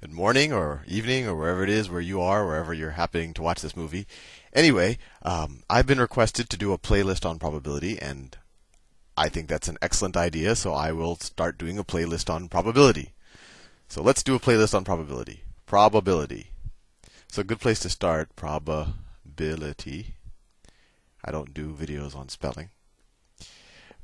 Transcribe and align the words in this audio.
good 0.00 0.12
morning 0.12 0.52
or 0.52 0.84
evening 0.86 1.26
or 1.26 1.34
wherever 1.34 1.62
it 1.64 1.70
is 1.70 1.88
where 1.88 2.00
you 2.00 2.20
are, 2.20 2.44
wherever 2.46 2.74
you're 2.74 2.90
happening 2.90 3.32
to 3.32 3.42
watch 3.42 3.62
this 3.62 3.76
movie. 3.76 4.06
Anyway, 4.52 4.98
um, 5.22 5.62
I've 5.70 5.86
been 5.86 6.00
requested 6.00 6.50
to 6.50 6.58
do 6.58 6.72
a 6.72 6.78
playlist 6.78 7.24
on 7.24 7.38
probability, 7.38 7.98
and 7.98 8.36
I 9.16 9.28
think 9.28 9.48
that's 9.48 9.68
an 9.68 9.78
excellent 9.80 10.16
idea, 10.16 10.54
so 10.54 10.74
I 10.74 10.92
will 10.92 11.16
start 11.16 11.58
doing 11.58 11.78
a 11.78 11.84
playlist 11.84 12.32
on 12.32 12.48
probability. 12.48 13.14
So 13.88 14.02
let's 14.02 14.22
do 14.22 14.34
a 14.34 14.40
playlist 14.40 14.74
on 14.74 14.84
probability. 14.84 15.44
Probability. 15.64 16.50
So 17.28 17.40
a 17.40 17.44
good 17.44 17.60
place 17.60 17.80
to 17.80 17.90
start, 17.90 18.36
probability. 18.36 20.14
I 21.24 21.30
don't 21.30 21.54
do 21.54 21.74
videos 21.74 22.14
on 22.14 22.28
spelling 22.28 22.68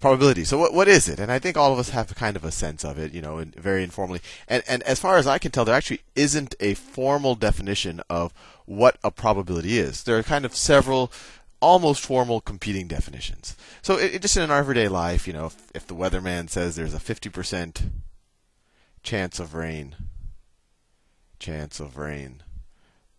probability. 0.02 0.44
So 0.44 0.58
what 0.58 0.74
what 0.74 0.88
is 0.88 1.08
it? 1.08 1.18
And 1.18 1.32
I 1.32 1.38
think 1.38 1.56
all 1.56 1.72
of 1.72 1.78
us 1.78 1.90
have 1.90 2.14
kind 2.14 2.36
of 2.36 2.44
a 2.44 2.50
sense 2.50 2.84
of 2.84 2.98
it, 2.98 3.14
you 3.14 3.22
know, 3.22 3.42
very 3.56 3.82
informally. 3.82 4.20
And 4.46 4.62
and 4.68 4.82
as 4.82 5.00
far 5.00 5.16
as 5.16 5.26
I 5.26 5.38
can 5.38 5.50
tell, 5.50 5.64
there 5.64 5.74
actually 5.74 6.02
isn't 6.14 6.54
a 6.60 6.74
formal 6.74 7.36
definition 7.36 8.02
of 8.10 8.34
what 8.66 8.98
a 9.02 9.10
probability 9.10 9.78
is. 9.78 10.02
There 10.02 10.18
are 10.18 10.22
kind 10.22 10.44
of 10.44 10.54
several 10.54 11.10
almost 11.60 12.04
formal 12.04 12.40
competing 12.40 12.88
definitions. 12.88 13.56
So 13.80 13.96
it, 13.96 14.16
it 14.16 14.22
just 14.22 14.36
in 14.36 14.50
our 14.50 14.58
everyday 14.58 14.88
life, 14.88 15.26
you 15.26 15.32
know, 15.32 15.46
if, 15.46 15.70
if 15.74 15.86
the 15.86 15.94
weatherman 15.94 16.50
says 16.50 16.74
there's 16.74 16.92
a 16.92 16.98
50% 16.98 17.90
chance 19.04 19.38
of 19.38 19.54
rain, 19.54 19.94
chance 21.38 21.78
of 21.78 21.96
rain 21.96 22.42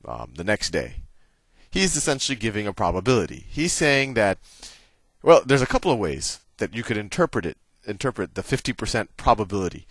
um, 0.06 0.34
the 0.36 0.44
next 0.44 0.72
day, 0.72 0.96
he's 1.72 1.96
essentially 1.96 2.36
giving 2.36 2.68
a 2.68 2.74
probability. 2.74 3.46
He's 3.50 3.72
saying 3.72 4.16
that, 4.16 4.40
well, 5.22 5.42
there's 5.46 5.62
a 5.62 5.66
couple 5.66 5.90
of 5.90 5.98
ways 5.98 6.42
that 6.64 6.74
you 6.74 6.82
could 6.82 6.96
interpret 6.96 7.46
it, 7.46 7.58
interpret 7.86 8.36
the 8.36 8.42
50% 8.42 9.10
probability. 9.18 9.86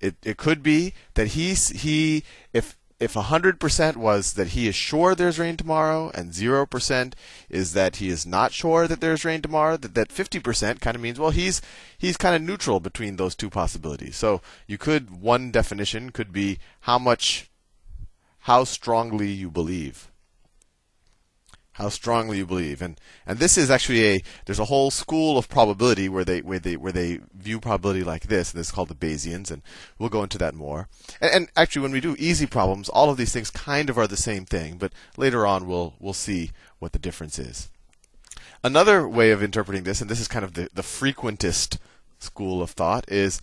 It, 0.00 0.14
it 0.24 0.38
could 0.38 0.62
be 0.62 0.94
that 1.12 1.28
he's, 1.28 1.68
he, 1.82 2.24
if, 2.54 2.74
if 2.98 3.12
100% 3.12 3.96
was 3.96 4.32
that 4.32 4.48
he 4.48 4.66
is 4.66 4.74
sure 4.74 5.14
there's 5.14 5.38
rain 5.38 5.58
tomorrow 5.58 6.10
and 6.14 6.32
0% 6.32 7.12
is 7.50 7.74
that 7.74 7.96
he 7.96 8.08
is 8.08 8.24
not 8.24 8.52
sure 8.52 8.88
that 8.88 9.02
there's 9.02 9.26
rain 9.26 9.42
tomorrow, 9.42 9.76
that, 9.76 9.94
that 9.94 10.08
50% 10.08 10.80
kind 10.80 10.94
of 10.94 11.02
means, 11.02 11.20
well, 11.20 11.32
he's, 11.32 11.60
he's 11.98 12.16
kind 12.16 12.34
of 12.34 12.40
neutral 12.40 12.80
between 12.80 13.16
those 13.16 13.34
two 13.34 13.50
possibilities. 13.50 14.16
So 14.16 14.40
you 14.66 14.78
could, 14.78 15.20
one 15.20 15.50
definition 15.50 16.12
could 16.12 16.32
be 16.32 16.58
how 16.80 16.98
much, 16.98 17.50
how 18.40 18.64
strongly 18.64 19.28
you 19.28 19.50
believe 19.50 20.10
how 21.76 21.90
strongly 21.90 22.38
you 22.38 22.46
believe. 22.46 22.80
And 22.80 22.98
and 23.26 23.38
this 23.38 23.58
is 23.58 23.70
actually 23.70 24.04
a 24.06 24.22
there's 24.46 24.58
a 24.58 24.66
whole 24.66 24.90
school 24.90 25.36
of 25.36 25.48
probability 25.48 26.08
where 26.08 26.24
they 26.24 26.40
where 26.40 26.58
they 26.58 26.76
where 26.76 26.92
they 26.92 27.20
view 27.34 27.60
probability 27.60 28.02
like 28.02 28.24
this, 28.24 28.52
and 28.52 28.58
this 28.58 28.68
is 28.68 28.72
called 28.72 28.88
the 28.88 28.94
Bayesians, 28.94 29.50
and 29.50 29.62
we'll 29.98 30.08
go 30.08 30.22
into 30.22 30.38
that 30.38 30.54
more. 30.54 30.88
And, 31.20 31.32
and, 31.34 31.48
actually, 31.56 31.82
when 31.82 31.92
we 31.92 32.00
do 32.00 32.16
easy 32.18 32.46
problems, 32.46 32.88
all 32.88 33.10
of 33.10 33.18
these 33.18 33.32
things 33.32 33.50
kind 33.50 33.90
of 33.90 33.98
are 33.98 34.06
the 34.06 34.16
same 34.16 34.46
thing, 34.46 34.78
but 34.78 34.92
later 35.16 35.46
on 35.46 35.66
we'll 35.66 35.94
we'll 36.00 36.14
see 36.14 36.50
what 36.78 36.92
the 36.92 36.98
difference 36.98 37.38
is. 37.38 37.68
Another 38.64 39.06
way 39.06 39.30
of 39.30 39.42
interpreting 39.42 39.84
this, 39.84 40.00
and 40.00 40.10
this 40.10 40.20
is 40.20 40.28
kind 40.28 40.44
of 40.44 40.54
the, 40.54 40.68
the 40.72 40.82
frequentist 40.82 41.78
school 42.18 42.62
of 42.62 42.70
thought, 42.70 43.04
is 43.08 43.42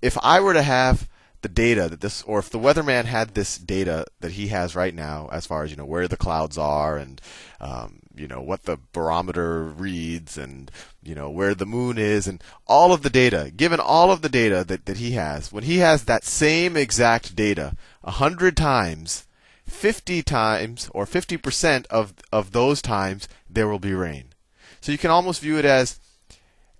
if 0.00 0.16
I 0.22 0.40
were 0.40 0.54
to 0.54 0.62
have 0.62 1.06
the 1.44 1.48
data 1.50 1.90
that 1.90 2.00
this, 2.00 2.22
or 2.22 2.38
if 2.38 2.48
the 2.48 2.58
weatherman 2.58 3.04
had 3.04 3.34
this 3.34 3.58
data 3.58 4.06
that 4.20 4.32
he 4.32 4.48
has 4.48 4.74
right 4.74 4.94
now, 4.94 5.28
as 5.30 5.44
far 5.46 5.62
as 5.62 5.70
you 5.70 5.76
know 5.76 5.84
where 5.84 6.08
the 6.08 6.16
clouds 6.16 6.56
are 6.56 6.96
and 6.96 7.20
um, 7.60 8.00
you 8.16 8.26
know 8.26 8.40
what 8.40 8.62
the 8.62 8.78
barometer 8.92 9.62
reads 9.62 10.38
and 10.38 10.70
you 11.02 11.14
know 11.14 11.28
where 11.28 11.54
the 11.54 11.66
moon 11.66 11.98
is 11.98 12.26
and 12.26 12.42
all 12.66 12.94
of 12.94 13.02
the 13.02 13.10
data, 13.10 13.52
given 13.54 13.78
all 13.78 14.10
of 14.10 14.22
the 14.22 14.30
data 14.30 14.64
that, 14.64 14.86
that 14.86 14.96
he 14.96 15.12
has, 15.12 15.52
when 15.52 15.64
he 15.64 15.78
has 15.78 16.04
that 16.04 16.24
same 16.24 16.78
exact 16.78 17.36
data 17.36 17.76
a 18.02 18.12
hundred 18.12 18.56
times, 18.56 19.26
fifty 19.66 20.22
times 20.22 20.88
or 20.94 21.04
fifty 21.04 21.36
percent 21.36 21.86
of 21.90 22.14
of 22.32 22.52
those 22.52 22.80
times 22.80 23.28
there 23.50 23.68
will 23.68 23.78
be 23.78 23.92
rain. 23.92 24.32
So 24.80 24.92
you 24.92 24.98
can 24.98 25.10
almost 25.10 25.42
view 25.42 25.58
it 25.58 25.66
as 25.66 26.00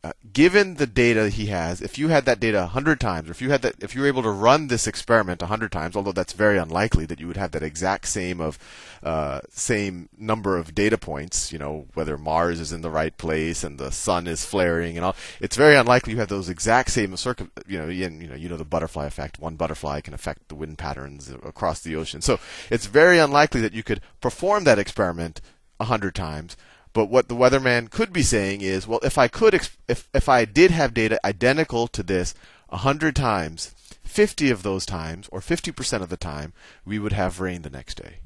uh, 0.04 0.12
given 0.34 0.74
the 0.74 0.86
data 0.86 1.30
he 1.30 1.46
has, 1.46 1.80
if 1.80 1.96
you 1.96 2.08
had 2.08 2.26
that 2.26 2.38
data 2.38 2.58
100 2.58 3.00
times, 3.00 3.26
or 3.26 3.32
if 3.32 3.40
you 3.40 3.48
had 3.48 3.62
that, 3.62 3.82
if 3.82 3.94
you 3.94 4.02
were 4.02 4.06
able 4.06 4.22
to 4.22 4.30
run 4.30 4.66
this 4.66 4.86
experiment 4.86 5.40
100 5.40 5.72
times, 5.72 5.96
although 5.96 6.12
that's 6.12 6.34
very 6.34 6.58
unlikely 6.58 7.06
that 7.06 7.18
you 7.18 7.26
would 7.26 7.38
have 7.38 7.52
that 7.52 7.62
exact 7.62 8.06
same 8.06 8.38
of 8.38 8.58
uh, 9.02 9.40
same 9.48 10.10
number 10.18 10.58
of 10.58 10.74
data 10.74 10.98
points, 10.98 11.50
you 11.54 11.58
know, 11.58 11.86
whether 11.94 12.18
Mars 12.18 12.60
is 12.60 12.70
in 12.70 12.82
the 12.82 12.90
right 12.90 13.16
place 13.16 13.64
and 13.64 13.78
the 13.78 13.90
sun 13.90 14.26
is 14.26 14.44
flaring 14.44 14.98
and 14.98 15.06
all, 15.06 15.16
it's 15.40 15.56
very 15.56 15.74
unlikely 15.74 16.12
you 16.12 16.18
have 16.18 16.28
those 16.28 16.50
exact 16.50 16.90
same 16.90 17.16
circum, 17.16 17.50
you 17.66 17.78
know, 17.78 17.84
and 17.84 18.20
you 18.20 18.28
know, 18.28 18.34
you 18.34 18.50
know 18.50 18.58
the 18.58 18.64
butterfly 18.66 19.06
effect. 19.06 19.38
One 19.38 19.56
butterfly 19.56 20.02
can 20.02 20.12
affect 20.12 20.48
the 20.48 20.54
wind 20.54 20.76
patterns 20.76 21.30
across 21.30 21.80
the 21.80 21.96
ocean, 21.96 22.20
so 22.20 22.38
it's 22.68 22.84
very 22.84 23.18
unlikely 23.18 23.62
that 23.62 23.72
you 23.72 23.82
could 23.82 24.02
perform 24.20 24.64
that 24.64 24.78
experiment 24.78 25.40
100 25.78 26.14
times. 26.14 26.58
But 26.94 27.10
what 27.10 27.28
the 27.28 27.34
weatherman 27.34 27.90
could 27.90 28.12
be 28.12 28.22
saying 28.22 28.62
is, 28.62 28.86
well, 28.86 29.00
if 29.02 29.18
I 29.18 29.28
could, 29.28 29.52
if 29.52 29.76
if 29.88 30.28
I 30.28 30.46
did 30.46 30.70
have 30.70 30.94
data 30.94 31.18
identical 31.26 31.88
to 31.88 32.02
this 32.02 32.34
hundred 32.70 33.14
times, 33.14 33.74
50 34.04 34.50
of 34.50 34.62
those 34.62 34.86
times, 34.86 35.28
or 35.30 35.40
50% 35.40 36.02
of 36.02 36.08
the 36.08 36.16
time, 36.16 36.52
we 36.84 36.98
would 36.98 37.12
have 37.12 37.40
rain 37.40 37.62
the 37.62 37.70
next 37.70 37.96
day. 37.96 38.20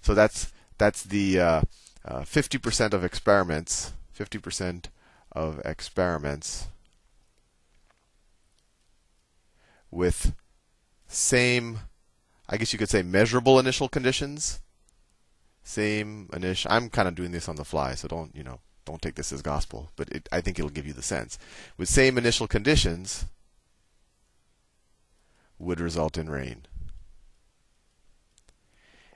So 0.00 0.14
that's 0.14 0.52
that's 0.78 1.02
the 1.02 1.40
uh, 1.40 1.62
uh, 2.04 2.20
50% 2.20 2.92
of 2.92 3.04
experiments, 3.04 3.92
50% 4.16 4.86
of 5.32 5.60
experiments 5.64 6.68
with 9.90 10.34
same, 11.06 11.80
I 12.48 12.56
guess 12.56 12.72
you 12.72 12.78
could 12.78 12.88
say, 12.88 13.02
measurable 13.02 13.58
initial 13.58 13.88
conditions 13.88 14.60
same 15.62 16.28
initial. 16.32 16.70
I'm 16.70 16.88
kind 16.90 17.08
of 17.08 17.14
doing 17.14 17.32
this 17.32 17.48
on 17.48 17.56
the 17.56 17.64
fly, 17.64 17.94
so 17.94 18.08
don't 18.08 18.34
you 18.34 18.42
know 18.42 18.60
don't 18.84 19.00
take 19.00 19.14
this 19.14 19.32
as 19.32 19.42
gospel, 19.42 19.90
but 19.96 20.08
it, 20.10 20.28
I 20.32 20.40
think 20.40 20.58
it'll 20.58 20.70
give 20.70 20.86
you 20.86 20.92
the 20.92 21.02
sense. 21.02 21.38
With 21.76 21.88
same 21.88 22.18
initial 22.18 22.48
conditions, 22.48 23.26
would 25.62 25.80
result 25.80 26.18
in 26.18 26.28
rain. 26.28 26.66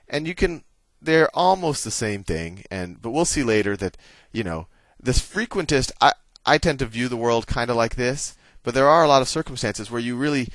And 0.07 0.27
you 0.27 0.33
can 0.33 0.63
they're 1.01 1.29
almost 1.35 1.83
the 1.83 1.91
same 1.91 2.23
thing, 2.23 2.63
and 2.71 3.01
but 3.01 3.11
we'll 3.11 3.25
see 3.25 3.43
later 3.43 3.75
that 3.77 3.97
you 4.31 4.43
know 4.43 4.67
this 5.01 5.19
frequentist. 5.19 5.91
I 6.01 6.13
I 6.45 6.57
tend 6.57 6.79
to 6.79 6.85
view 6.85 7.09
the 7.09 7.17
world 7.17 7.45
kind 7.45 7.69
of 7.69 7.75
like 7.75 7.95
this, 7.95 8.35
but 8.63 8.73
there 8.73 8.87
are 8.87 9.03
a 9.03 9.07
lot 9.07 9.21
of 9.21 9.27
circumstances 9.27 9.91
where 9.91 10.01
you 10.01 10.15
really 10.15 10.47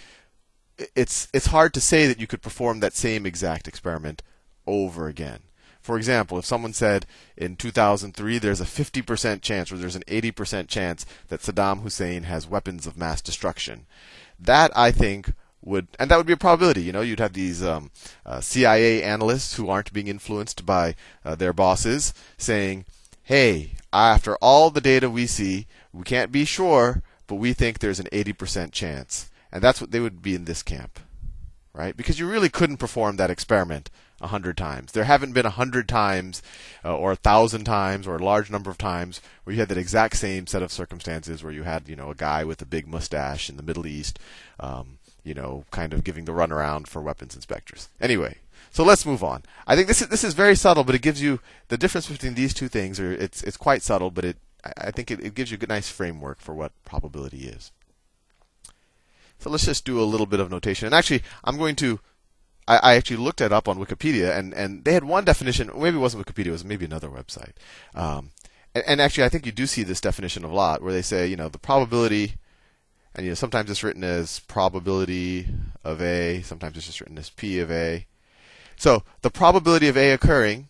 it's 0.97 1.28
it's 1.32 1.47
hard 1.47 1.75
to 1.75 1.81
say 1.81 2.06
that 2.06 2.19
you 2.19 2.26
could 2.26 2.42
perform 2.42 2.81
that 2.81 2.94
same 2.94 3.26
exact 3.26 3.69
experiment 3.69 4.22
over 4.66 5.06
again. 5.06 5.41
For 5.82 5.97
example, 5.97 6.38
if 6.38 6.44
someone 6.44 6.72
said 6.72 7.06
in 7.37 7.56
2003 7.56 8.38
there's 8.38 8.60
a 8.60 8.65
50% 8.65 9.43
chance 9.43 9.72
or 9.72 9.76
there's 9.76 9.97
an 9.97 10.04
80% 10.06 10.69
chance 10.69 11.04
that 11.28 11.41
Saddam 11.41 11.82
Hussein 11.82 12.22
has 12.22 12.47
weapons 12.47 12.87
of 12.87 12.97
mass 12.97 13.20
destruction, 13.20 13.87
that 14.38 14.70
I 14.76 14.93
think 14.93 15.32
would, 15.60 15.88
and 15.98 16.10
that 16.10 16.16
would 16.16 16.26
be 16.26 16.32
a 16.32 16.37
probability. 16.37 16.82
You 16.82 16.93
know, 16.93 17.00
you'd 17.00 17.20
have 17.20 17.32
these 17.32 17.62
um, 17.62 17.91
uh, 18.25 18.41
CIA 18.41 19.03
analysts 19.03 19.56
who 19.56 19.69
aren't 19.69 19.93
being 19.93 20.09
influenced 20.09 20.65
by 20.65 20.94
uh, 21.25 21.34
their 21.34 21.53
bosses 21.53 22.14
saying, 22.37 22.84
"Hey, 23.22 23.75
after 23.93 24.37
all 24.37 24.70
the 24.70 24.81
data 24.81 25.09
we 25.09 25.26
see, 25.26 25.66
we 25.93 26.04
can't 26.04 26.32
be 26.32 26.44
sure, 26.44 27.03
but 27.26 27.37
we 27.37 27.53
think 27.53 27.78
there's 27.78 28.00
an 28.00 28.09
80% 28.12 28.72
chance." 28.72 29.31
And 29.53 29.62
that's 29.62 29.81
what 29.81 29.91
they 29.91 30.00
would 30.00 30.22
be 30.22 30.34
in 30.34 30.47
this 30.47 30.62
camp, 30.62 30.99
right? 31.75 31.97
Because 31.97 32.19
you 32.19 32.28
really 32.28 32.49
couldn't 32.49 32.77
perform 32.77 33.16
that 33.16 33.31
experiment 33.31 33.91
a 34.21 34.28
hundred 34.28 34.56
times. 34.56 34.93
There 34.93 35.05
haven't 35.05 35.33
been 35.33 35.47
a 35.47 35.50
hundred 35.50 35.88
times, 35.88 36.43
uh, 36.84 36.97
or 36.97 37.12
a 37.12 37.16
thousand 37.16 37.65
times, 37.65 38.06
or 38.06 38.16
a 38.16 38.25
large 38.25 38.50
number 38.50 38.71
of 38.71 38.78
times 38.78 39.21
where 39.44 39.55
you 39.55 39.60
had 39.60 39.69
that 39.69 39.78
exact 39.78 40.16
same 40.16 40.47
set 40.47 40.62
of 40.62 40.72
circumstances 40.72 41.43
where 41.43 41.53
you 41.53 41.65
had, 41.65 41.88
you 41.88 41.97
know, 41.97 42.11
a 42.11 42.15
guy 42.15 42.44
with 42.44 42.62
a 42.62 42.66
big 42.66 42.87
mustache 42.87 43.49
in 43.49 43.56
the 43.56 43.62
Middle 43.62 43.87
East, 43.87 44.19
um, 44.61 44.99
you 45.25 45.34
know, 45.34 45.65
kind 45.71 45.93
of 45.93 46.05
giving 46.05 46.25
the 46.25 46.32
runaround 46.32 46.87
for 46.87 47.03
weapons 47.03 47.34
inspectors. 47.34 47.88
Anyway, 48.00 48.38
so 48.70 48.85
let's 48.85 49.06
move 49.06 49.25
on. 49.25 49.43
I 49.67 49.75
think 49.75 49.88
this 49.88 50.00
is 50.00 50.08
this 50.08 50.25
is 50.25 50.35
very 50.35 50.55
subtle, 50.55 50.85
but 50.85 50.94
it 50.94 51.02
gives 51.02 51.20
you 51.20 51.41
the 51.69 51.79
difference 51.79 52.08
between 52.08 52.35
these 52.35 52.55
two 52.55 52.69
things. 52.69 53.00
Or 53.00 53.12
it's 53.12 53.43
it's 53.43 53.56
quite 53.56 53.82
subtle, 53.82 54.11
but 54.11 54.25
it 54.25 54.37
I 54.76 54.91
think 54.91 55.11
it, 55.11 55.20
it 55.20 55.35
gives 55.35 55.50
you 55.50 55.56
a 55.56 55.58
good, 55.58 55.69
nice 55.69 55.91
framework 55.91 56.41
for 56.41 56.55
what 56.55 56.73
probability 56.85 57.49
is. 57.49 57.73
So 59.43 59.50
let's 59.50 59.67
just 59.67 59.85
do 59.85 60.00
a 60.00 60.05
little 60.05 60.27
bit 60.27 60.39
of 60.39 60.50
notation. 60.50 60.87
And 60.87 60.94
actually, 60.94 61.23
I'm 61.43 61.59
going 61.59 61.75
to 61.77 61.99
I, 62.69 62.77
I, 62.77 62.94
actually 62.94 63.17
looked 63.17 63.41
it 63.41 63.53
up 63.53 63.67
on 63.67 63.77
Wikipedia, 63.77 64.37
and, 64.39 64.55
and 64.55 64.85
they 64.85 64.93
had 64.93 65.03
one 65.03 65.25
definition. 65.25 65.69
Maybe 65.77 65.97
it 65.97 66.00
wasn't 66.00 66.25
Wikipedia; 66.25 66.47
it 66.47 66.53
was 66.53 66.65
maybe 66.65 66.85
another 66.85 67.09
website. 67.09 67.55
Um, 67.93 68.31
and, 68.73 68.85
and, 68.87 69.00
actually, 69.00 69.25
I 69.25 69.29
think 69.29 69.47
you 69.47 69.50
do 69.50 69.67
see 69.67 69.83
this 69.83 70.00
definition 70.00 70.44
a 70.44 70.53
lot, 70.53 70.81
where 70.81 70.93
they 70.93 71.03
say, 71.03 71.27
you 71.27 71.35
know, 71.35 71.49
the 71.49 71.59
probability, 71.59 72.37
and 73.17 73.25
you 73.25 73.33
know, 73.33 73.35
sometimes 73.35 73.69
it's 73.69 73.83
written 73.83 74.05
as 74.05 74.39
probability 74.41 75.49
of 75.83 76.00
A, 76.00 76.43
sometimes 76.43 76.77
it's 76.77 76.87
just 76.87 77.00
written 77.00 77.19
as 77.19 77.31
P 77.31 77.59
of 77.59 77.71
A. 77.73 78.06
So 78.77 79.03
the 79.23 79.31
probability 79.31 79.89
of 79.89 79.97
A 79.97 80.12
occurring 80.12 80.69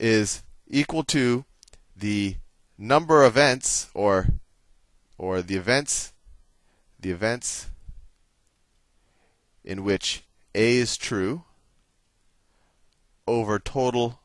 is 0.00 0.42
equal 0.66 1.04
to 1.04 1.44
the 1.96 2.34
number 2.76 3.22
of 3.22 3.34
events, 3.34 3.90
or 3.94 4.26
or 5.16 5.40
the 5.40 5.54
events, 5.54 6.12
the 6.98 7.12
events 7.12 7.68
in 9.68 9.84
which 9.84 10.24
a 10.54 10.78
is 10.78 10.96
true 10.96 11.44
over 13.26 13.58
total 13.58 14.20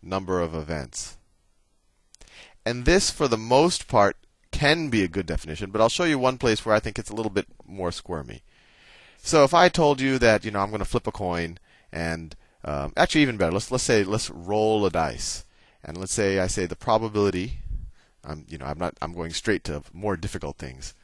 number 0.00 0.40
of 0.40 0.54
events. 0.54 1.18
And 2.64 2.84
this, 2.84 3.10
for 3.10 3.26
the 3.26 3.36
most 3.36 3.88
part, 3.88 4.16
can 4.52 4.88
be 4.88 5.02
a 5.02 5.08
good 5.08 5.26
definition, 5.26 5.70
but 5.70 5.80
I'll 5.80 5.88
show 5.88 6.04
you 6.04 6.18
one 6.18 6.38
place 6.38 6.64
where 6.64 6.74
I 6.74 6.80
think 6.80 6.96
it's 6.96 7.10
a 7.10 7.14
little 7.14 7.30
bit 7.30 7.46
more 7.66 7.90
squirmy. 7.90 8.42
So 9.18 9.42
if 9.42 9.52
I 9.52 9.68
told 9.68 10.00
you 10.00 10.16
that, 10.20 10.44
you 10.44 10.52
know, 10.52 10.60
I'm 10.60 10.70
going 10.70 10.78
to 10.78 10.84
flip 10.84 11.08
a 11.08 11.12
coin, 11.12 11.58
and 11.92 12.36
um, 12.64 12.92
actually 12.96 13.22
even 13.22 13.36
better, 13.36 13.52
let's 13.52 13.70
let's 13.72 13.84
say 13.84 14.04
let's 14.04 14.30
roll 14.30 14.86
a 14.86 14.90
dice, 14.90 15.44
and 15.82 15.96
let's 15.96 16.12
say 16.12 16.38
I 16.38 16.46
say 16.46 16.66
the 16.66 16.76
probability. 16.76 17.58
I'm 18.24 18.46
you 18.48 18.58
know 18.58 18.66
I'm 18.66 18.78
not 18.78 18.96
I'm 19.02 19.12
going 19.12 19.32
straight 19.32 19.64
to 19.64 19.82
more 19.92 20.16
difficult 20.16 20.56
things. 20.56 20.94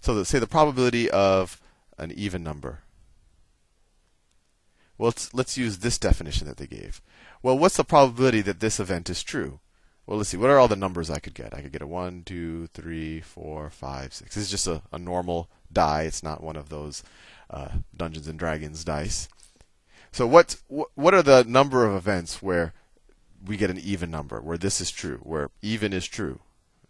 So 0.00 0.12
let's 0.12 0.30
say 0.30 0.38
the 0.38 0.46
probability 0.46 1.10
of 1.10 1.60
an 1.98 2.12
even 2.12 2.42
number. 2.42 2.80
Well, 4.98 5.08
let's, 5.08 5.34
let's 5.34 5.58
use 5.58 5.78
this 5.78 5.98
definition 5.98 6.46
that 6.46 6.56
they 6.56 6.66
gave. 6.66 7.02
Well, 7.42 7.58
what's 7.58 7.76
the 7.76 7.84
probability 7.84 8.40
that 8.42 8.60
this 8.60 8.80
event 8.80 9.10
is 9.10 9.22
true? 9.22 9.60
Well, 10.06 10.18
let's 10.18 10.30
see. 10.30 10.36
What 10.36 10.50
are 10.50 10.58
all 10.58 10.68
the 10.68 10.76
numbers 10.76 11.10
I 11.10 11.18
could 11.18 11.34
get? 11.34 11.52
I 11.52 11.60
could 11.60 11.72
get 11.72 11.82
a 11.82 11.86
1, 11.86 12.22
2, 12.24 12.68
3, 12.68 13.20
4, 13.20 13.70
5, 13.70 14.14
6. 14.14 14.34
This 14.34 14.44
is 14.44 14.50
just 14.50 14.66
a, 14.66 14.82
a 14.92 14.98
normal 14.98 15.50
die. 15.72 16.02
It's 16.02 16.22
not 16.22 16.42
one 16.42 16.56
of 16.56 16.68
those 16.68 17.02
uh, 17.50 17.68
Dungeons 17.94 18.28
and 18.28 18.38
Dragons 18.38 18.84
dice. 18.84 19.28
So 20.12 20.26
what 20.26 20.56
what 20.68 21.12
are 21.12 21.22
the 21.22 21.44
number 21.44 21.84
of 21.84 21.94
events 21.94 22.40
where 22.40 22.72
we 23.44 23.58
get 23.58 23.68
an 23.68 23.78
even 23.78 24.10
number, 24.10 24.40
where 24.40 24.56
this 24.56 24.80
is 24.80 24.90
true, 24.90 25.18
where 25.22 25.50
even 25.60 25.92
is 25.92 26.06
true? 26.06 26.40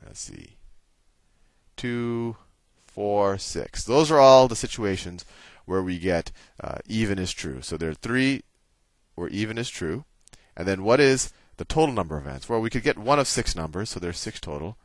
Let's 0.04 0.20
see. 0.20 0.58
2, 1.76 2.36
4, 2.96 3.36
6. 3.36 3.84
Those 3.84 4.10
are 4.10 4.18
all 4.18 4.48
the 4.48 4.56
situations 4.56 5.26
where 5.66 5.82
we 5.82 5.98
get 5.98 6.32
uh, 6.58 6.78
even 6.86 7.18
is 7.18 7.30
true. 7.30 7.60
So 7.60 7.76
there 7.76 7.90
are 7.90 7.94
three 7.94 8.42
where 9.14 9.28
even 9.28 9.58
is 9.58 9.68
true. 9.68 10.06
And 10.56 10.66
then 10.66 10.82
what 10.82 10.98
is 10.98 11.30
the 11.58 11.66
total 11.66 11.94
number 11.94 12.16
of 12.16 12.26
events? 12.26 12.48
Well, 12.48 12.60
we 12.60 12.70
could 12.70 12.82
get 12.82 12.96
one 12.96 13.18
of 13.18 13.28
six 13.28 13.54
numbers, 13.54 13.90
so 13.90 14.00
there's 14.00 14.18
six 14.18 14.40
total, 14.40 14.78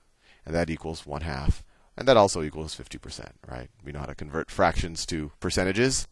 and 0.46 0.54
that 0.54 0.69
equals 0.69 1.06
one 1.06 1.22
half. 1.22 1.63
And 1.96 2.06
that 2.06 2.18
also 2.18 2.44
equals 2.44 2.75
50%, 2.75 3.31
right? 3.48 3.69
We 3.81 3.94
know 3.94 4.00
how 4.00 4.06
to 4.08 4.16
convert 4.16 4.52
fractions 4.52 5.06
to 5.06 5.31
percentages. 5.40 6.06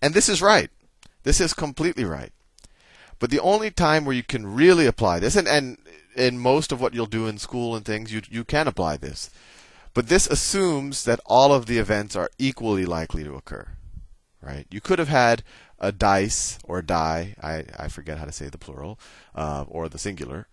And 0.00 0.14
this 0.14 0.28
is 0.28 0.40
right. 0.40 0.70
This 1.24 1.40
is 1.40 1.52
completely 1.52 2.04
right. 2.04 2.32
But 3.18 3.30
the 3.30 3.40
only 3.40 3.72
time 3.72 4.04
where 4.04 4.14
you 4.14 4.22
can 4.22 4.54
really 4.54 4.86
apply 4.86 5.18
this, 5.18 5.34
and, 5.34 5.48
and 5.48 5.78
in 6.14 6.38
most 6.38 6.70
of 6.70 6.80
what 6.80 6.94
you'll 6.94 7.06
do 7.06 7.26
in 7.26 7.38
school 7.38 7.74
and 7.74 7.84
things, 7.84 8.12
you, 8.12 8.22
you 8.30 8.44
can 8.44 8.68
apply 8.68 8.98
this. 8.98 9.30
But 9.94 10.08
this 10.08 10.26
assumes 10.26 11.04
that 11.04 11.20
all 11.26 11.52
of 11.52 11.66
the 11.66 11.78
events 11.78 12.14
are 12.16 12.30
equally 12.38 12.84
likely 12.84 13.24
to 13.24 13.34
occur. 13.34 13.68
Right? 14.42 14.66
You 14.70 14.80
could 14.80 14.98
have 14.98 15.08
had 15.08 15.42
a 15.78 15.92
dice 15.92 16.58
or 16.64 16.82
die, 16.82 17.34
I, 17.42 17.64
I 17.78 17.88
forget 17.88 18.18
how 18.18 18.24
to 18.24 18.32
say 18.32 18.48
the 18.48 18.58
plural, 18.58 18.98
uh, 19.34 19.64
or 19.68 19.88
the 19.88 19.98
singular. 19.98 20.46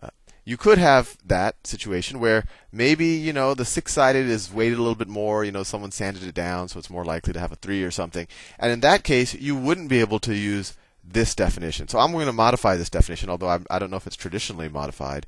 Uh, 0.00 0.10
you 0.44 0.56
could 0.56 0.78
have 0.78 1.16
that 1.24 1.66
situation 1.66 2.20
where 2.20 2.44
maybe, 2.70 3.06
you 3.06 3.32
know, 3.32 3.54
the 3.54 3.64
six 3.64 3.92
sided 3.92 4.26
is 4.26 4.52
weighted 4.52 4.78
a 4.78 4.82
little 4.82 4.96
bit 4.96 5.08
more, 5.08 5.44
you 5.44 5.52
know, 5.52 5.62
someone 5.62 5.92
sanded 5.92 6.24
it 6.24 6.34
down, 6.34 6.68
so 6.68 6.78
it's 6.78 6.90
more 6.90 7.04
likely 7.04 7.32
to 7.32 7.40
have 7.40 7.52
a 7.52 7.56
three 7.56 7.82
or 7.82 7.90
something. 7.90 8.26
And 8.58 8.72
in 8.72 8.80
that 8.80 9.04
case, 9.04 9.34
you 9.34 9.56
wouldn't 9.56 9.88
be 9.88 10.00
able 10.00 10.18
to 10.20 10.34
use 10.34 10.76
this 11.04 11.34
definition. 11.34 11.88
So 11.88 11.98
I'm 11.98 12.12
going 12.12 12.26
to 12.26 12.32
modify 12.32 12.76
this 12.76 12.90
definition, 12.90 13.30
although 13.30 13.48
I'm, 13.48 13.66
I 13.70 13.78
do 13.78 13.84
not 13.84 13.90
know 13.90 13.96
if 13.96 14.06
it's 14.06 14.16
traditionally 14.16 14.68
modified. 14.68 15.26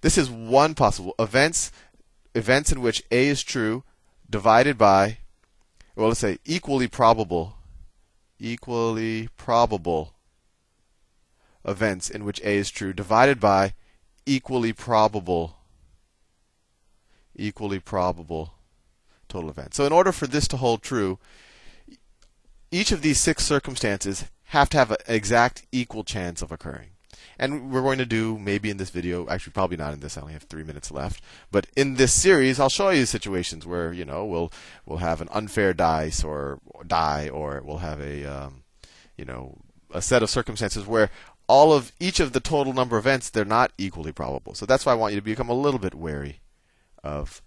This 0.00 0.18
is 0.18 0.30
one 0.30 0.74
possible 0.74 1.14
events 1.18 1.72
events 2.36 2.70
in 2.70 2.80
which 2.80 3.02
A 3.10 3.26
is 3.28 3.42
true 3.42 3.82
divided 4.28 4.76
by, 4.76 5.18
well, 5.94 6.08
let's 6.08 6.20
say 6.20 6.38
equally 6.44 6.86
probable, 6.86 7.54
equally 8.38 9.28
probable 9.36 10.12
events 11.64 12.10
in 12.10 12.24
which 12.24 12.40
A 12.40 12.56
is 12.56 12.70
true 12.70 12.92
divided 12.92 13.40
by 13.40 13.74
equally 14.26 14.72
probable, 14.72 15.56
equally 17.34 17.80
probable 17.80 18.54
total 19.28 19.50
events. 19.50 19.78
So 19.78 19.86
in 19.86 19.92
order 19.92 20.12
for 20.12 20.26
this 20.26 20.46
to 20.48 20.58
hold 20.58 20.82
true, 20.82 21.18
each 22.70 22.92
of 22.92 23.02
these 23.02 23.18
six 23.18 23.44
circumstances 23.44 24.26
have 24.50 24.68
to 24.70 24.76
have 24.76 24.90
an 24.90 24.98
exact 25.08 25.66
equal 25.72 26.04
chance 26.04 26.42
of 26.42 26.52
occurring. 26.52 26.90
And 27.38 27.70
we're 27.70 27.82
going 27.82 27.98
to 27.98 28.06
do 28.06 28.38
maybe 28.38 28.70
in 28.70 28.76
this 28.76 28.90
video, 28.90 29.28
actually 29.28 29.52
probably 29.52 29.76
not 29.76 29.92
in 29.92 30.00
this. 30.00 30.16
I 30.16 30.22
only 30.22 30.32
have 30.32 30.44
three 30.44 30.64
minutes 30.64 30.90
left. 30.90 31.22
But 31.50 31.66
in 31.76 31.94
this 31.94 32.12
series, 32.12 32.58
I'll 32.58 32.68
show 32.68 32.90
you 32.90 33.06
situations 33.06 33.66
where 33.66 33.92
you 33.92 34.04
know 34.04 34.24
we'll 34.24 34.52
we'll 34.84 34.98
have 34.98 35.20
an 35.20 35.28
unfair 35.32 35.74
dice 35.74 36.24
or, 36.24 36.60
die, 36.86 37.28
or 37.28 37.62
we'll 37.64 37.78
have 37.78 38.00
a 38.00 38.24
um, 38.24 38.64
you 39.16 39.24
know 39.24 39.58
a 39.92 40.02
set 40.02 40.22
of 40.22 40.30
circumstances 40.30 40.86
where 40.86 41.10
all 41.48 41.72
of 41.72 41.92
each 42.00 42.18
of 42.20 42.32
the 42.32 42.40
total 42.40 42.72
number 42.72 42.96
of 42.96 43.06
events 43.06 43.30
they're 43.30 43.44
not 43.44 43.72
equally 43.78 44.12
probable. 44.12 44.54
So 44.54 44.66
that's 44.66 44.84
why 44.84 44.92
I 44.92 44.96
want 44.96 45.14
you 45.14 45.20
to 45.20 45.24
become 45.24 45.48
a 45.48 45.54
little 45.54 45.80
bit 45.80 45.94
wary 45.94 46.40
of 47.02 47.42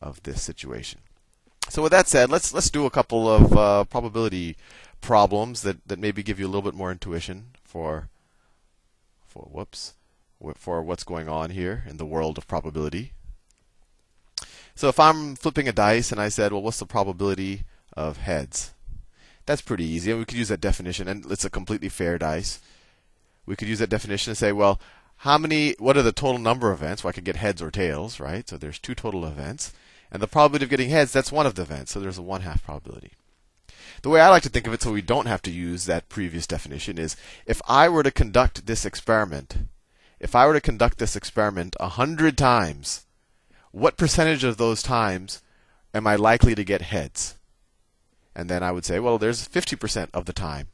of 0.00 0.22
this 0.22 0.42
situation. 0.42 1.00
So 1.68 1.82
with 1.82 1.92
that 1.92 2.08
said, 2.08 2.30
let's 2.30 2.52
let's 2.52 2.70
do 2.70 2.86
a 2.86 2.90
couple 2.90 3.28
of 3.28 3.56
uh, 3.56 3.84
probability 3.84 4.56
problems 5.00 5.62
that, 5.62 5.86
that 5.86 5.98
maybe 5.98 6.22
give 6.22 6.38
you 6.38 6.46
a 6.46 6.48
little 6.48 6.62
bit 6.62 6.74
more 6.74 6.90
intuition 6.90 7.48
for 7.64 8.08
for 9.32 9.48
whoops 9.50 9.94
for 10.56 10.82
what's 10.82 11.04
going 11.04 11.28
on 11.28 11.50
here 11.50 11.84
in 11.88 11.96
the 11.96 12.04
world 12.04 12.36
of 12.36 12.48
probability. 12.48 13.12
So 14.74 14.88
if 14.88 14.98
I'm 14.98 15.36
flipping 15.36 15.68
a 15.68 15.72
dice 15.72 16.10
and 16.10 16.20
I 16.20 16.28
said, 16.28 16.52
well, 16.52 16.62
what's 16.62 16.78
the 16.78 16.86
probability 16.86 17.62
of 17.96 18.16
heads? 18.18 18.72
That's 19.46 19.62
pretty 19.62 19.84
easy. 19.84 20.10
And 20.10 20.20
we 20.20 20.26
could 20.26 20.38
use 20.38 20.48
that 20.48 20.60
definition, 20.60 21.08
and 21.08 21.30
it's 21.30 21.44
a 21.44 21.50
completely 21.50 21.88
fair 21.88 22.18
dice. 22.18 22.60
We 23.46 23.56
could 23.56 23.68
use 23.68 23.80
that 23.80 23.90
definition 23.90 24.30
and 24.30 24.38
say, 24.38 24.52
well, 24.52 24.80
how 25.18 25.38
many, 25.38 25.74
what 25.78 25.96
are 25.96 26.02
the 26.02 26.12
total 26.12 26.38
number 26.38 26.70
of 26.70 26.80
events? 26.80 27.02
Well, 27.04 27.10
I 27.10 27.12
could 27.12 27.24
get 27.24 27.36
heads 27.36 27.62
or 27.62 27.70
tails, 27.70 28.18
right? 28.18 28.48
So 28.48 28.56
there's 28.56 28.78
two 28.78 28.94
total 28.94 29.24
events. 29.24 29.72
And 30.10 30.22
the 30.22 30.28
probability 30.28 30.64
of 30.64 30.70
getting 30.70 30.90
heads, 30.90 31.12
that's 31.12 31.32
one 31.32 31.46
of 31.46 31.54
the 31.54 31.62
events. 31.62 31.92
So 31.92 32.00
there's 32.00 32.18
a 32.18 32.22
one 32.22 32.42
half 32.42 32.64
probability. 32.64 33.12
The 34.02 34.10
way 34.10 34.20
I 34.20 34.28
like 34.30 34.42
to 34.42 34.48
think 34.48 34.66
of 34.66 34.72
it, 34.72 34.82
so 34.82 34.92
we 34.92 35.00
don't 35.00 35.26
have 35.26 35.42
to 35.42 35.50
use 35.50 35.86
that 35.86 36.08
previous 36.08 36.46
definition, 36.46 36.98
is 36.98 37.16
if 37.46 37.62
I 37.68 37.88
were 37.88 38.02
to 38.02 38.10
conduct 38.10 38.66
this 38.66 38.84
experiment, 38.84 39.58
if 40.18 40.34
I 40.34 40.46
were 40.46 40.54
to 40.54 40.60
conduct 40.60 40.98
this 40.98 41.14
experiment 41.14 41.76
a 41.78 41.88
hundred 41.88 42.36
times, 42.36 43.06
what 43.70 43.96
percentage 43.96 44.42
of 44.42 44.56
those 44.56 44.82
times 44.82 45.40
am 45.94 46.06
I 46.06 46.16
likely 46.16 46.54
to 46.56 46.64
get 46.64 46.82
heads? 46.82 47.38
And 48.34 48.48
then 48.48 48.62
I 48.62 48.72
would 48.72 48.84
say, 48.84 48.98
well, 48.98 49.18
there's 49.18 49.48
50% 49.48 50.08
of 50.12 50.24
the 50.24 50.32
time 50.32 50.68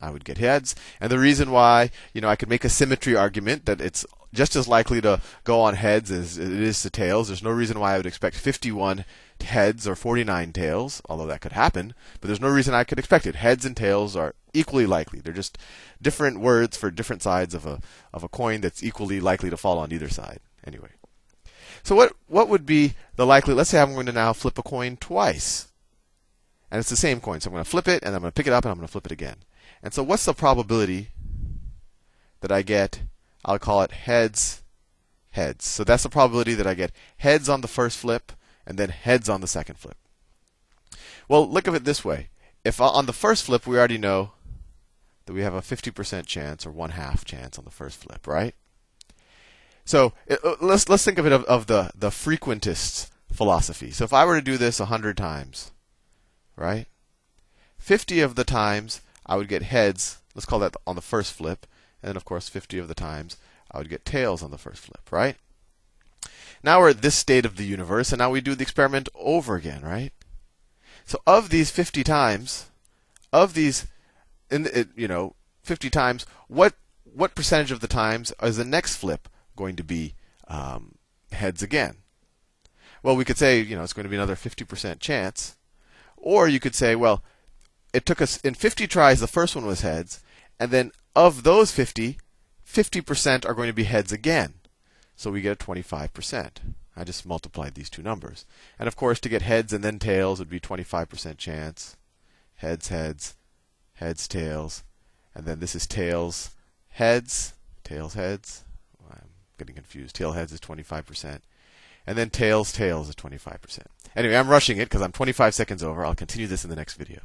I 0.00 0.10
would 0.10 0.24
get 0.24 0.38
heads. 0.38 0.74
And 1.00 1.10
the 1.10 1.18
reason 1.18 1.50
why, 1.50 1.90
you 2.12 2.20
know, 2.20 2.28
I 2.28 2.36
could 2.36 2.48
make 2.50 2.64
a 2.64 2.68
symmetry 2.68 3.16
argument 3.16 3.64
that 3.64 3.80
it's 3.80 4.04
just 4.34 4.56
as 4.56 4.68
likely 4.68 5.00
to 5.00 5.20
go 5.44 5.60
on 5.60 5.74
heads 5.74 6.10
as 6.10 6.36
it 6.36 6.50
is 6.52 6.82
to 6.82 6.90
tails. 6.90 7.28
There's 7.28 7.42
no 7.42 7.50
reason 7.50 7.78
why 7.78 7.94
I 7.94 7.96
would 7.96 8.06
expect 8.06 8.36
51 8.36 9.04
heads 9.42 9.86
or 9.86 9.94
49 9.94 10.52
tails, 10.52 11.02
although 11.08 11.26
that 11.26 11.40
could 11.40 11.52
happen, 11.52 11.94
but 12.20 12.28
there's 12.28 12.40
no 12.40 12.48
reason 12.48 12.74
I 12.74 12.84
could 12.84 12.98
expect 12.98 13.26
it. 13.26 13.36
Heads 13.36 13.64
and 13.64 13.76
tails 13.76 14.16
are 14.16 14.34
equally 14.52 14.86
likely. 14.86 15.20
They're 15.20 15.32
just 15.32 15.58
different 16.00 16.40
words 16.40 16.76
for 16.76 16.90
different 16.90 17.22
sides 17.22 17.54
of 17.54 17.66
a 17.66 17.80
of 18.12 18.22
a 18.22 18.28
coin 18.28 18.60
that's 18.60 18.82
equally 18.82 19.20
likely 19.20 19.50
to 19.50 19.56
fall 19.56 19.78
on 19.78 19.92
either 19.92 20.08
side. 20.08 20.40
Anyway. 20.66 20.90
So 21.82 21.94
what 21.94 22.14
what 22.26 22.48
would 22.48 22.64
be 22.64 22.94
the 23.16 23.26
likely 23.26 23.54
let's 23.54 23.70
say 23.70 23.80
I'm 23.80 23.94
going 23.94 24.06
to 24.06 24.12
now 24.12 24.32
flip 24.32 24.58
a 24.58 24.62
coin 24.62 24.96
twice. 24.96 25.68
And 26.70 26.80
it's 26.80 26.90
the 26.90 26.96
same 26.96 27.20
coin. 27.20 27.40
So 27.40 27.48
I'm 27.48 27.54
going 27.54 27.64
to 27.64 27.70
flip 27.70 27.88
it 27.88 28.02
and 28.02 28.14
I'm 28.14 28.20
going 28.20 28.32
to 28.32 28.34
pick 28.34 28.46
it 28.46 28.52
up 28.52 28.64
and 28.64 28.72
I'm 28.72 28.78
going 28.78 28.88
to 28.88 28.92
flip 28.92 29.06
it 29.06 29.12
again. 29.12 29.36
And 29.82 29.92
so 29.92 30.02
what's 30.02 30.24
the 30.24 30.34
probability 30.34 31.10
that 32.40 32.50
I 32.50 32.62
get 32.62 33.02
I'll 33.44 33.58
call 33.58 33.82
it 33.82 33.92
heads 33.92 34.62
heads. 35.30 35.66
So 35.66 35.84
that's 35.84 36.04
the 36.04 36.08
probability 36.08 36.54
that 36.54 36.66
I 36.66 36.74
get 36.74 36.92
heads 37.18 37.48
on 37.48 37.60
the 37.60 37.68
first 37.68 37.98
flip 37.98 38.32
and 38.66 38.78
then 38.78 38.90
heads 38.90 39.28
on 39.28 39.40
the 39.40 39.46
second 39.46 39.78
flip. 39.78 39.96
Well, 41.28 41.48
look 41.48 41.68
at 41.68 41.74
it 41.74 41.84
this 41.84 42.04
way. 42.04 42.28
If 42.64 42.80
on 42.80 43.06
the 43.06 43.12
first 43.12 43.44
flip 43.44 43.66
we 43.66 43.78
already 43.78 43.98
know 43.98 44.32
that 45.26 45.32
we 45.32 45.42
have 45.42 45.54
a 45.54 45.60
50% 45.60 46.26
chance 46.26 46.66
or 46.66 46.70
one 46.70 46.90
half 46.90 47.24
chance 47.24 47.58
on 47.58 47.64
the 47.64 47.70
first 47.70 47.98
flip, 47.98 48.26
right? 48.26 48.54
So 49.84 50.14
uh, 50.30 50.56
let's 50.60 50.88
let's 50.88 51.04
think 51.04 51.18
of 51.18 51.26
it 51.26 51.32
of, 51.32 51.44
of 51.44 51.66
the 51.66 51.90
the 51.94 52.08
frequentist 52.08 53.10
philosophy. 53.32 53.90
So 53.90 54.04
if 54.04 54.12
I 54.12 54.24
were 54.24 54.36
to 54.36 54.42
do 54.42 54.56
this 54.56 54.78
100 54.80 55.16
times, 55.16 55.72
right? 56.56 56.86
50 57.78 58.20
of 58.20 58.34
the 58.34 58.44
times 58.44 59.02
I 59.26 59.36
would 59.36 59.48
get 59.48 59.62
heads, 59.62 60.18
let's 60.34 60.46
call 60.46 60.58
that 60.60 60.76
on 60.86 60.96
the 60.96 61.02
first 61.02 61.34
flip, 61.34 61.66
and 62.02 62.08
then 62.08 62.16
of 62.16 62.24
course 62.24 62.48
50 62.48 62.78
of 62.78 62.88
the 62.88 62.94
times 62.94 63.36
I 63.70 63.78
would 63.78 63.90
get 63.90 64.04
tails 64.06 64.42
on 64.42 64.50
the 64.50 64.58
first 64.58 64.80
flip, 64.80 65.10
right? 65.10 65.36
Now 66.64 66.80
we're 66.80 66.88
at 66.88 67.02
this 67.02 67.14
state 67.14 67.44
of 67.44 67.56
the 67.56 67.66
universe, 67.66 68.10
and 68.10 68.18
now 68.18 68.30
we 68.30 68.40
do 68.40 68.54
the 68.54 68.62
experiment 68.62 69.10
over 69.14 69.54
again, 69.54 69.82
right? 69.82 70.14
So 71.04 71.20
of 71.26 71.50
these 71.50 71.70
50 71.70 72.02
times, 72.02 72.70
of 73.34 73.52
these, 73.52 73.86
in 74.50 74.88
you 74.96 75.06
know, 75.06 75.34
50 75.62 75.90
times, 75.90 76.24
what 76.48 76.72
what 77.04 77.34
percentage 77.34 77.70
of 77.70 77.80
the 77.80 77.86
times 77.86 78.32
is 78.42 78.56
the 78.56 78.64
next 78.64 78.96
flip 78.96 79.28
going 79.54 79.76
to 79.76 79.84
be 79.84 80.14
um, 80.48 80.94
heads 81.32 81.62
again? 81.62 81.98
Well, 83.02 83.14
we 83.14 83.26
could 83.26 83.36
say, 83.36 83.60
you 83.60 83.76
know, 83.76 83.82
it's 83.82 83.92
going 83.92 84.04
to 84.04 84.10
be 84.10 84.16
another 84.16 84.34
50% 84.34 85.00
chance, 85.00 85.56
or 86.16 86.48
you 86.48 86.60
could 86.60 86.74
say, 86.74 86.96
well, 86.96 87.22
it 87.92 88.06
took 88.06 88.22
us 88.22 88.38
in 88.38 88.54
50 88.54 88.86
tries, 88.86 89.20
the 89.20 89.26
first 89.26 89.54
one 89.54 89.66
was 89.66 89.82
heads, 89.82 90.22
And 90.58 90.70
then 90.70 90.92
of 91.14 91.42
those 91.42 91.72
50, 91.72 92.16
50% 92.66 93.44
are 93.44 93.54
going 93.54 93.68
to 93.68 93.74
be 93.74 93.84
heads 93.84 94.12
again. 94.12 94.54
So 95.16 95.30
we 95.30 95.40
get 95.40 95.62
a 95.62 95.64
25%. 95.64 96.48
I 96.96 97.04
just 97.04 97.26
multiplied 97.26 97.74
these 97.74 97.90
two 97.90 98.02
numbers. 98.02 98.46
And 98.78 98.86
of 98.86 98.96
course, 98.96 99.20
to 99.20 99.28
get 99.28 99.42
heads 99.42 99.72
and 99.72 99.82
then 99.82 99.98
tails 99.98 100.38
would 100.38 100.48
be 100.48 100.60
25% 100.60 101.38
chance. 101.38 101.96
Heads, 102.56 102.88
heads, 102.88 103.34
heads, 103.94 104.28
tails. 104.28 104.84
And 105.34 105.44
then 105.44 105.60
this 105.60 105.74
is 105.74 105.86
tails, 105.86 106.50
heads, 106.88 107.54
tails, 107.82 108.14
heads. 108.14 108.64
I'm 109.10 109.30
getting 109.58 109.74
confused. 109.74 110.14
Tail 110.14 110.32
heads 110.32 110.52
is 110.52 110.60
25%. 110.60 111.40
And 112.06 112.18
then 112.18 112.30
tails, 112.30 112.70
tails 112.70 113.08
is 113.08 113.14
25%. 113.16 113.80
Anyway, 114.14 114.36
I'm 114.36 114.48
rushing 114.48 114.78
it 114.78 114.84
because 114.84 115.02
I'm 115.02 115.12
25 115.12 115.54
seconds 115.54 115.82
over. 115.82 116.04
I'll 116.04 116.14
continue 116.14 116.46
this 116.46 116.64
in 116.64 116.70
the 116.70 116.76
next 116.76 116.94
video. 116.94 117.22